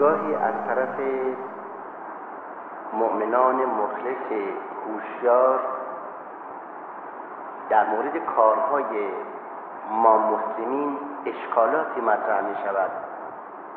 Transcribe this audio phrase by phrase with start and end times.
[0.00, 1.00] گاهی از طرف
[2.92, 4.32] مؤمنان مخلص
[4.86, 5.60] هوشیار
[7.68, 9.08] در مورد کارهای
[9.90, 12.90] ما مسلمین اشکالاتی مطرح می شود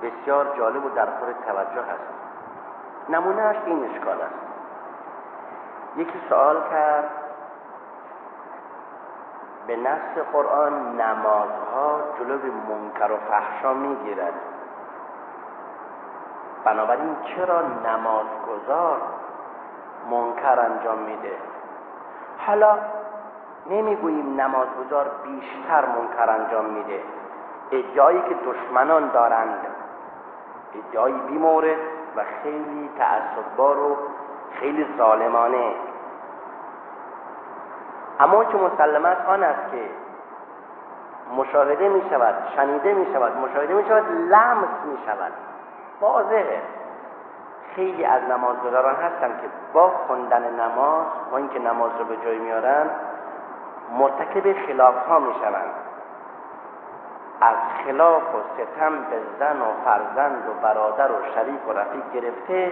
[0.04, 2.14] بسیار جالب و در خور توجه است.
[3.10, 4.36] نمونهش این اشکال است.
[5.98, 7.10] یکی سوال کرد
[9.68, 12.38] به نص قرآن نمازها جلو
[12.70, 14.34] منکر و فحشا می‌گیرد.
[16.66, 18.98] بنابراین چرا نمازگذار
[20.12, 21.38] منکر انجام میده؟
[22.48, 22.78] حالا
[23.70, 27.02] نمی‌گوییم نمازگذار بیشتر منکر انجام میده.
[27.72, 29.58] ادعایی که دشمنان دارند
[30.76, 31.78] ادعایی بیمورد
[32.16, 33.98] و خیلی تعصببار و
[34.60, 35.74] خیلی ظالمانه.
[38.20, 39.90] اما که مسلمت آن است که
[41.38, 45.32] مشاهده می شود شنیده می شود مشاهده می شود لمس می شود
[46.02, 46.62] واضحه
[47.76, 52.90] خیلی از نمازگذاران هستن که با خوندن نماز با اینکه نماز رو به جای میارن
[53.92, 55.74] مرتکب خلاف ها می شوند
[57.42, 62.72] از خلاف و ستم به زن و فرزند و برادر و شریک و رفیق گرفته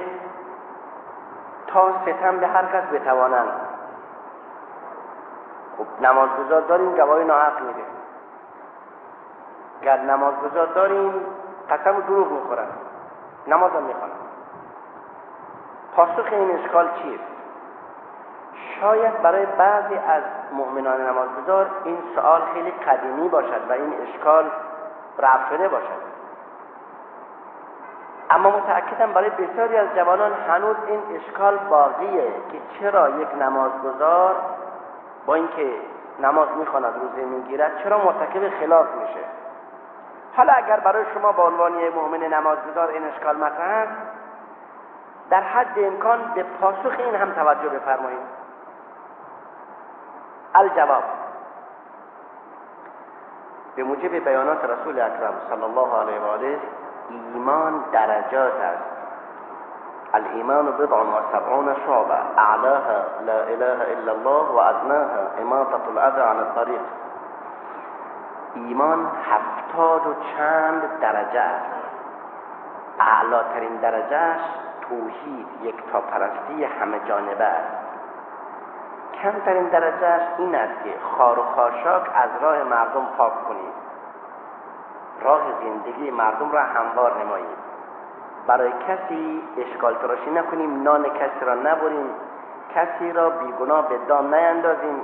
[1.67, 3.52] تا ستم به هر کس بتوانند.
[5.78, 7.83] خب نمازگذار داریم گواهی ناحق میده.
[9.81, 11.13] گر نمازگذار داریم
[11.69, 12.67] قسم و دروغ می‌خورن.
[13.47, 14.14] نماز هم می‌خوانن
[15.95, 17.23] پاسخ این اشکال چیست؟
[18.80, 24.52] شاید برای بعضی از مؤمنان نمازگذار این سوال خیلی قدیمی باشد و این اشکال
[25.19, 26.12] رفت شده باشد.
[28.30, 34.36] اما متأکدم برای بسیاری از جوانان هنوز این اشکال باقیه که چرا یک نمازگذار
[35.25, 35.72] با اینکه
[36.19, 39.25] نماز می‌خواند روزه می‌گیرد چرا مرتکب خلاف میشه؟
[40.38, 43.92] حالا اگر برای شما به عنوان مؤمن نمازگذار این اشکال مطرح است
[45.30, 48.42] در حد امکان به پاسخ این هم توجه بفرمایید.
[50.56, 51.04] الجواب.
[53.75, 56.59] به موجب بیانات رسول اکرم صلی الله علیه و آله
[57.09, 58.84] ایمان درجات است.
[60.14, 66.81] الإيمان بضع وسبعون شعبة أعلاها لا إله إلا الله وأدناها إماطة الأذى عن الطريق.
[68.56, 71.81] ایمان هفتاد و چند درجه است.
[73.00, 74.41] اعلاترین درجهش
[74.81, 77.78] توحید یک تا پرستی همه جانبه است.
[79.23, 83.73] کمترین درجهش این است که خار و خاشاک از راه مردم پاک کنید.
[85.22, 87.61] راه زندگی مردم را هموار نمایید.
[88.47, 92.09] برای کسی اشکال تراشی نکنیم نان کسی را نبریم
[92.75, 95.01] کسی را بیگناه به دام نیندازیم.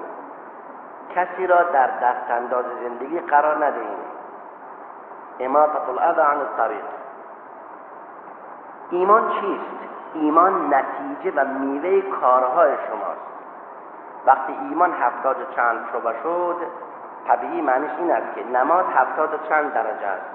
[1.18, 3.98] کسی را در دست انداز زندگی قرار ندهیم.
[5.40, 6.84] اماطت الاذى عن الطریق
[8.90, 9.78] ایمان چیست؟
[10.14, 13.28] ایمان نتیجه و میوه کارهای شماست.
[14.26, 16.56] وقتی ایمان هفتاد و چند شبه شد
[17.28, 20.26] طبیعی معنیش این است که نماز هفتاد و چند درجه است.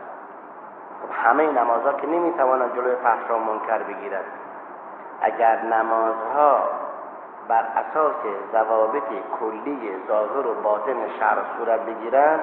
[1.02, 4.24] خب همه نمازها که نمی‌توانند جلوی فحش و منکر بگیرد
[5.20, 6.81] اگر نمازها
[7.48, 8.14] بر اساس
[8.52, 9.08] ضوابط
[9.40, 12.40] کلی ظاهر و باطن شرع صورت بگیرند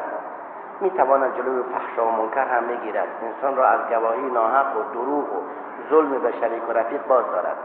[0.81, 3.07] می‌تواند جلوی فحش و منکر هم بگیرد.
[3.21, 5.41] انسان را از گواهی ناحق و دروغ و
[5.89, 7.57] ظلم به شریک و رفیق باز دارد.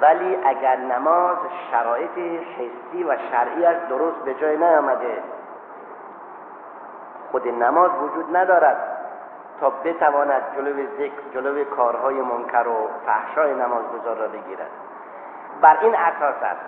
[0.00, 1.36] ولی اگر نماز
[1.70, 5.22] شرایط حسی و شرعی از درست به جای نیامده
[7.30, 8.76] خود نماز وجود ندارد
[9.60, 14.70] تا بتواند جلوی ذکر جلوی کارهای منکر و فحشای نمازگزار را بگیرد.
[15.60, 16.60] بر این اساس است.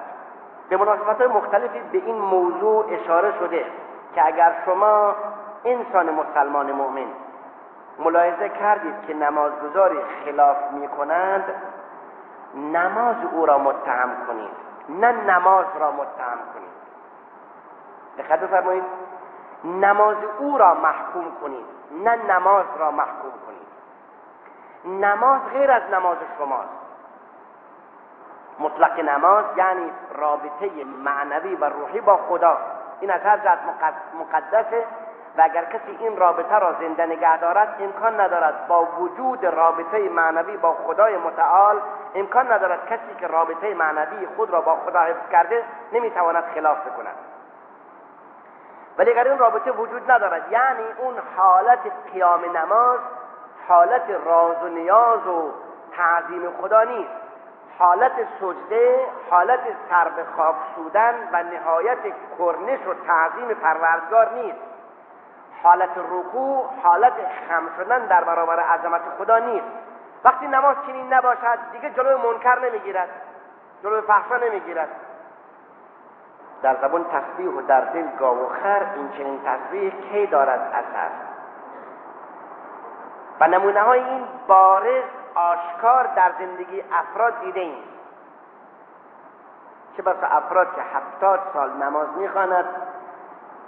[0.68, 3.64] به مناسبت مختلفی به این موضوع اشاره شده
[4.14, 5.14] که اگر شما
[5.64, 7.06] انسان مسلمان مؤمن
[7.98, 11.44] ملاحظه کردید که نمازگزاری خلاف می کنند
[12.54, 16.76] نماز او را متهم کنید نه نماز را متهم کنید.
[18.18, 18.84] دقت بفرمایید.
[19.64, 21.66] نماز او را محکوم کنید
[22.04, 23.66] نه نماز را محکوم کنید.
[25.04, 26.85] نماز غیر از نماز شماست.
[28.58, 32.58] مطلق نماز یعنی رابطه معنوی و روحی با خدا.
[33.00, 33.58] این از هر جهت
[34.20, 34.84] مقدسه
[35.38, 40.56] و اگر کسی این رابطه را زنده نگه دارد امکان ندارد با وجود رابطه معنوی
[40.56, 41.80] با خدای متعال
[42.14, 47.16] امکان ندارد کسی که رابطه معنوی خود را با خدا حفظ کرده نمی‌تواند خلاف بکند.
[48.98, 51.78] ولی اگر این رابطه وجود ندارد یعنی اون حالت
[52.12, 52.98] قیام نماز
[53.68, 55.52] حالت راز و نیاز و
[55.96, 57.25] تعظیم خدا نیست.
[57.78, 61.98] حالت سجده حالت سر به خاک سودن و نهایت
[62.38, 64.58] کرنش و تعظیم پروردگار نیست.
[65.62, 67.12] حالت رکوع حالت
[67.48, 69.66] خم شدن در برابر عظمت خدا نیست.
[70.24, 73.08] وقتی نماز چنین نباشد دیگه جلوی منکر نمی‌گیرد
[73.82, 74.88] جلوی فحشا نمی‌گیرد.
[76.62, 81.10] در زبان تسبیح و در دل گاو و خر این چنین تسبیح کی دارد اثر؟
[83.40, 85.04] و نمونه های این بارز
[85.36, 87.84] آشکار در زندگی افراد دیده ایم.
[89.96, 92.64] چه بسا افراد که هفتاد سال نماز می‌خواند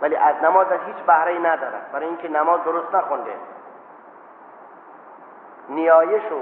[0.02, 1.92] ولی از نماز هیچ بهره ندارد.
[1.92, 3.34] برای اینکه نماز درست نخونده.
[5.68, 6.40] نیایش و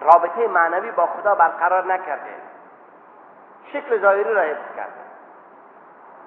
[0.00, 2.34] رابطه معنوی با خدا برقرار نکرده.
[3.72, 5.02] شکل ظاهری را حفظ کرده.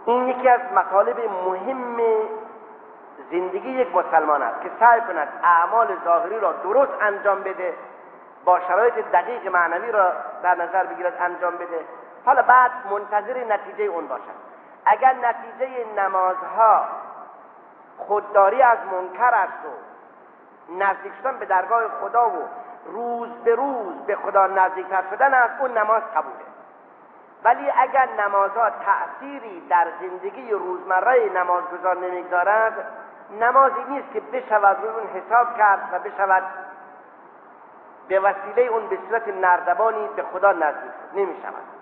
[0.06, 2.02] این یکی از مطالب مهم
[3.32, 7.74] زندگی یک مسلمان است که سعی کند اعمال ظاهری را درست انجام بده
[8.46, 10.14] با شرایط دقیق معنوی را
[10.44, 11.80] در نظر بگیرد انجام بده.
[12.26, 14.46] حالا بعد منتظر نتیجه اون باشد.
[14.86, 16.86] اگر نتیجه نمازها
[17.98, 22.50] خودداری از منکر است و نزدیک شدن به درگاه خدا و
[22.86, 26.46] روز به روز به خدا نزدیکتر شدن از اون نماز قبوله.
[27.44, 32.74] ولی اگر نمازها تأثیری در زندگی روزمره نمازگزار نمی‌گذارد
[33.32, 36.44] نمازی نیست که بشود روی اون حساب کرد و بشود
[38.08, 41.76] به وسیله اون به صورت نردبانی به خدا نزدیک نمی شود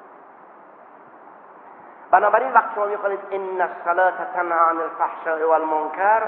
[2.11, 6.23] بنابراین وقت شما می‌خوانید ان الصلاه تنها عن الفحشاء والمنکر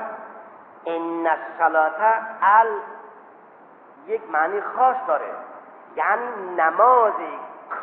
[0.85, 1.93] ان الصلاه
[2.41, 2.67] ال
[4.07, 5.33] یک معنی خاص داره.
[5.95, 7.13] یعنی نماز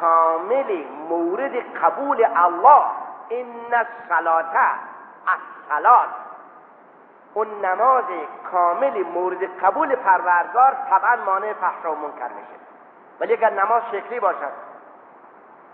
[0.00, 1.52] کامل مورد
[1.82, 2.84] قبول الله.
[3.30, 4.44] ان الصلاه
[5.28, 6.06] الصلاه
[7.34, 8.04] اون نماز
[8.52, 12.62] کامل مورد قبول پروردگار طبعا مانع فحشا و منکر میشه.
[13.20, 14.52] ولی اگر نماز شکلی باشد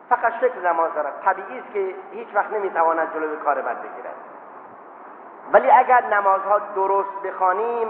[0.09, 1.21] فقط شکل نماز دارد.
[1.25, 4.15] طبیعی است که هیچ وقت نمی‌تواند جلوی کار بد بگیرد.
[5.53, 7.89] ولی اگر نمازها درست بخوانیم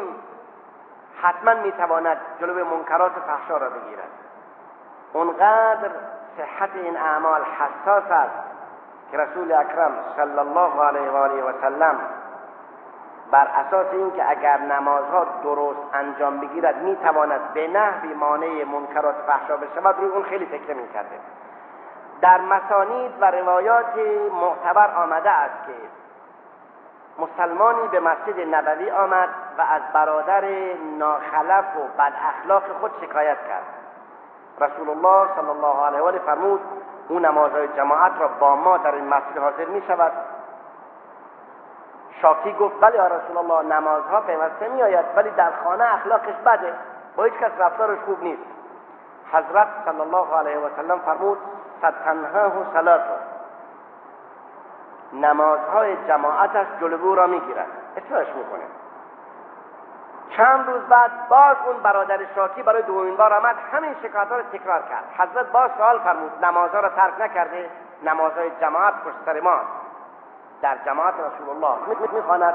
[1.22, 4.08] حتما می‌تواند جلوی منکرات فحشا را بگیرد.
[5.12, 5.90] اونقدر
[6.36, 8.38] صحت این اعمال حساس است
[9.10, 12.00] که رسول اکرم صلی الله علیه و آله و سلم
[13.30, 19.96] بر اساس اینکه اگر نمازها درست انجام بگیرد می‌تواند به نحوی مانع منکرات فحشا بشود.
[19.98, 21.18] روی اون خیلی فکر می‌کرده
[22.20, 23.94] در مسانید و روایات
[24.40, 25.72] معتبر آمده است که
[27.18, 29.28] مسلمانی به مسجد نبوی آمد
[29.58, 30.44] و از برادر
[30.98, 33.62] ناخلف و بد اخلاق خود شکایت کرد.
[34.60, 36.60] رسول الله صلی الله علیه و آله فرمود
[37.08, 40.12] او نمازهای جماعت را با ما در این مسجد حاضر می شود
[42.22, 46.74] شاکی گفت بله یا رسول الله نمازها پیوسته می آید ولی در خانه اخلاقش بده
[47.16, 48.42] با هیچ کس رفتارش خوب نیست.
[49.32, 51.38] حضرت صلی الله علیه و سلم فرمود
[51.78, 53.14] ستنهاه صلاتو
[55.12, 57.66] نمازهای جماعتش جلو را می‌گیرد.
[57.96, 58.64] اطلاعش می‌کنه.
[60.36, 64.82] چند روز بعد باز اون برادر شاکی برای دومین بار آمد همین شکایت رو تکرار
[64.82, 65.04] کرد.
[65.18, 67.70] حضرت باز سوال فرمود نمازها را ترک نکرده؟
[68.02, 69.60] نمازهای جماعت پشت سر ما
[70.62, 71.76] در جماعت رسول الله.
[72.12, 72.54] می‌خواند.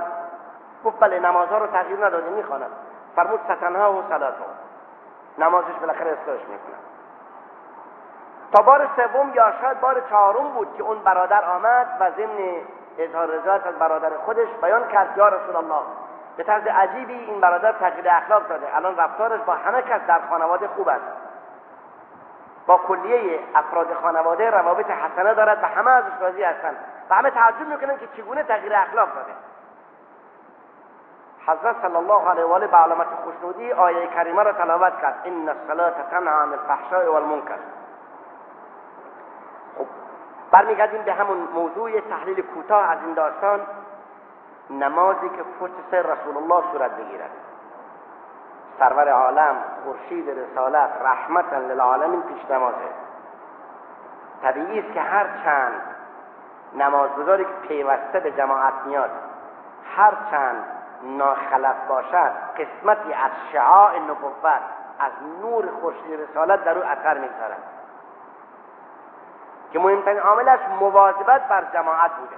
[0.86, 2.72] گفت بله نمازها رو تغییر نداده می‌خواند.
[3.16, 4.44] فرمود ستنها و صلاتو
[5.38, 6.76] نمازش بالاخره اصلاحش می‌کنه.
[8.54, 12.56] تا بار سوم یا شاید بار چهارم بود که اون برادر آمد و ضمن
[12.98, 15.82] اظهار رضایت از برادر خودش بیان کرد یا رسول الله
[16.38, 18.76] به طرز عجیبی این برادر تغییر اخلاق داده.
[18.76, 21.23] الان رفتارش با همه کس در خانواده خوب است.
[22.68, 26.76] با کلیه افراد خانواده روابط حسنه دارد و همه ازش راضی هستند.
[27.10, 29.34] و همه تعجب می‌کنن که چگونه تغییر اخلاق داده.
[31.48, 35.22] حضرت صلی الله علیه و آله به علامت خوشنودی آیه کریمه را تلاوت کرد.
[35.26, 37.58] ان الصلاه تنها عن الفحشاء والمنکر.
[39.78, 39.86] خب
[40.52, 43.62] برمیگردیم به همون موضوع تحلیل کوتاه از این داستان.
[44.70, 47.30] نمازی که پشت سر رسول الله صورت بگیرد.
[48.80, 52.90] سرور عالم خورشید رسالت رحمتا للعالمین پیش نمازه.
[54.42, 55.82] طبیعی است که هر چند
[56.76, 59.12] نمازگذاری که پیوسته به جماعت میاد
[59.96, 60.66] هر چند
[61.04, 64.62] ناخلف باشد قسمتی از شعاع نبوت
[65.00, 65.12] از
[65.42, 67.64] نور خورشید رسالت در او اثر می‌گذارد.
[69.72, 72.36] که مهمترین عاملش مواظبت بر جماعت بوده.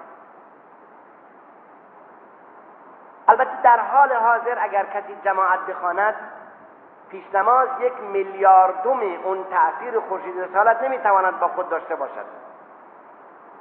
[3.65, 6.15] در حال حاضر اگر کسی جماعت بخواند
[7.09, 12.25] پیش نماز یک میلیاردوم اون تأثیر خورشید رسالت نمی‌تواند با خود داشته باشد.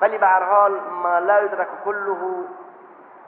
[0.00, 2.16] ولی به هر حال ما لا یدرک کله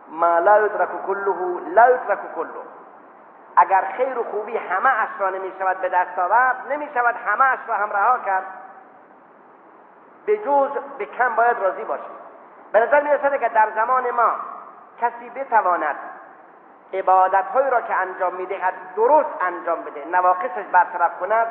[0.09, 2.49] ما لا یدرک کله لا یدرک کله.
[3.57, 7.45] اگر خیر و خوبی همه اش را نمی شود به دست آورد نمی شود همه
[7.45, 8.45] اش را هم رها کرد.
[10.27, 12.17] به جز به کم باید راضی باشیم.
[12.73, 14.31] به نظر می رسد که در زمان ما
[15.01, 15.97] کسی بتواند
[16.93, 20.05] عبادت هایی را که انجام می‌دهد درست انجام بده.
[20.05, 21.47] نواقصش برطرف کند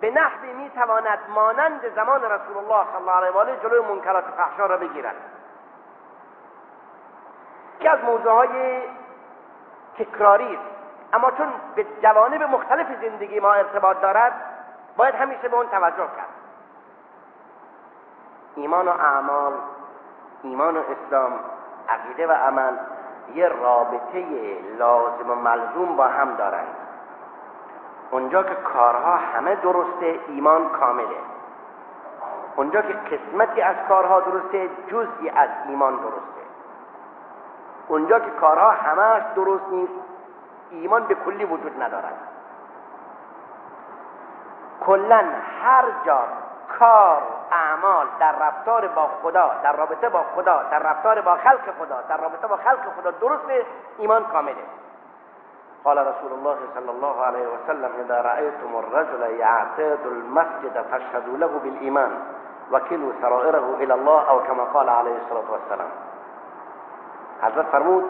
[0.00, 4.66] به نحوی می‌تواند مانند زمان رسول الله صلی الله علیه و آله جلوی منکرات فحشا
[4.66, 5.14] را بگیرد.
[7.80, 8.82] که از موضوع های
[9.98, 10.58] تکراری
[11.12, 14.32] اما چون به جوانب مختلف زندگی ما ارتباط دارد
[14.96, 16.28] باید همیشه به اون توجه کرد.
[18.56, 19.52] ایمان و اعمال
[20.42, 21.32] ایمان و اسلام
[21.88, 22.76] عقیده و عمل
[23.34, 24.26] یه رابطه
[24.78, 26.76] لازم و ملزوم با هم دارند
[28.12, 31.16] اونجا که کارها همه درسته ایمان کامله.
[32.56, 36.42] اونجا که قسمتی از کارها درسته جزئی از ایمان درسته.
[37.88, 39.92] اونجا که کارها همهش درست نیست
[40.70, 42.14] ایمان به کلی وجود ندارد.
[44.86, 45.24] کلا
[45.62, 46.18] هر جا
[46.78, 52.00] کار اعمال در رفتار با خدا در رابطه با خدا در رفتار با خلق خدا
[52.08, 53.66] در رابطه با خلق خدا درست
[53.98, 54.64] ایمان کامله.
[55.84, 62.10] قال رسول الله صلى الله عليه وسلم اذا رأيتم الرجل يعتاد المسجد فاشهدوا له بالإيمان
[62.72, 65.90] وكلوا سرائره الى الله او كما قال عليه الصلاة والسلام.
[67.42, 68.04] حضرت فرمود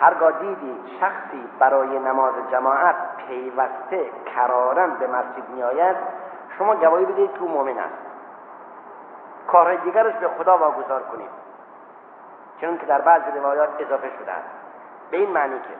[0.00, 5.96] هرگاه دیدی شخصی برای نماز جماعت پیوسته کرارن به مسجد میآید
[6.58, 7.94] شما گواهی بدهید که او مؤمن است.
[9.46, 11.30] کارهای دیگرش به خدا واگذار کنید.
[12.60, 14.48] چون که در بعضی روایات اضافه شده است.
[15.10, 15.74] به این معنی که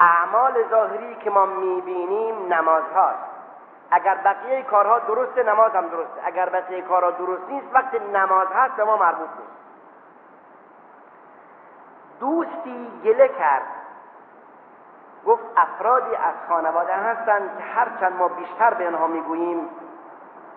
[0.00, 3.28] اعمال ظاهری که ما می‌بینیم نماز هاست
[3.90, 6.20] اگر بقیه کارها درسته نماز هم درسته.
[6.24, 9.58] اگر بقیه کارها درست نیست وقتی نماز هست به ما مربوط نیست.
[12.20, 13.62] دوستی گله کرد.
[15.26, 19.70] گفت افرادی از خانواده هستند که هرچند ما بیشتر به آنها می‌گوییم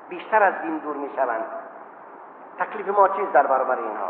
[0.09, 1.45] بیشتر از دین دور می‌شوند.
[2.59, 4.09] تکلیف ما چیز در برابر اینها؟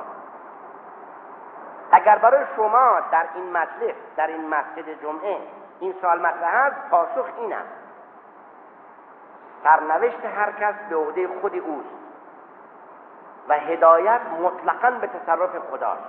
[1.91, 5.37] اگر برای شما در این مجلس در این مسجد جمعه
[5.79, 7.69] این سوال مطرح است پاسخ این است.
[9.63, 11.95] سرنوشت هر کس به عهده خود اوست
[13.47, 16.03] و هدایت مطلقا به تصرف خداست.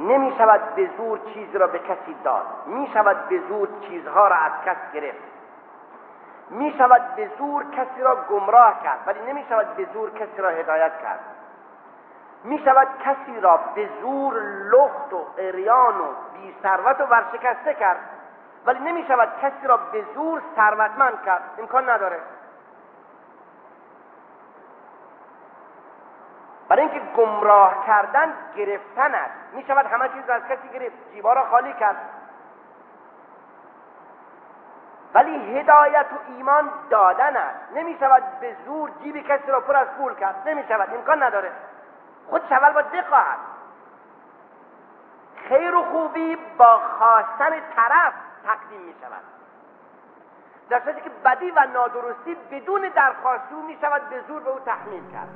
[0.00, 2.46] نمی شود به زور چیز را به کسی داد.
[2.66, 5.30] می شود به زور چیزها را از کس گرفت.
[6.50, 10.48] می شود به زور کسی را گمراه کرد ولی نمی شود به زور کسی را
[10.48, 11.20] هدایت کرد.
[12.44, 14.34] می شود کسی را به زور
[14.72, 16.04] لخت و اریان و
[16.34, 17.98] بی ثروت و ورشکسته کرد
[18.66, 21.42] ولی نمی شود کسی را به زور ثروتمند کرد.
[21.58, 22.20] امکان نداره.
[26.70, 29.54] برای اینکه گمراه کردن گرفتن است.
[29.54, 30.96] می شود همه چیز از کسی گرفت.
[31.12, 31.96] جیبا را خالی کرد.
[35.14, 37.72] ولی هدایت و ایمان دادن است.
[37.74, 40.48] نمی شود به زور جیب کسی را پر از پول کرد.
[40.48, 41.52] نمی شود امکان نداره.
[42.30, 43.38] خود اول باید بخواهد
[45.48, 48.12] خیر و خوبی با خواستن طرف
[48.44, 49.22] تقدیم می شود
[50.68, 55.12] در که بدی و نادرستی بدون درخواست او می شود به زور به او تحمیل
[55.12, 55.28] کرد.